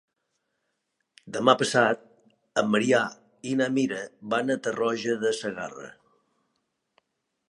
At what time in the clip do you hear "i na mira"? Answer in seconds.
3.49-4.01